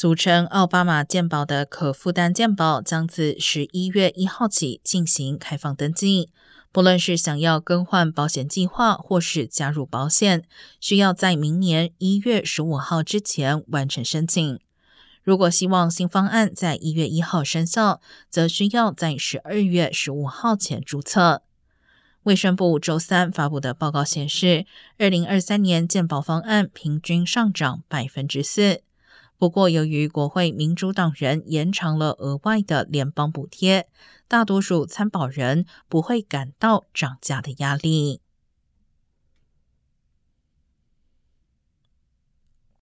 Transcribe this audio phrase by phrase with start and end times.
[0.00, 6.30] 俗称奥巴马健保的可负担健保将自十一月一号起进行开放登记。
[6.72, 10.44] 不论是想要更换保险计划，或是加入保险，
[10.80, 14.58] 需要在明年一月十五号之前完成申请。
[15.22, 21.42] 如果希望新方案在一月一号生效，则需要在十二月十五号前注册。
[22.22, 24.64] 卫生部周三发布的报告显示，
[24.96, 28.80] 二零二三年健保方案平均上涨百分之四。
[29.40, 33.88] 不过，由于国会民主党人延长了额外的联邦补贴，
[34.28, 38.20] 大多数参保人不会感到涨价的压力。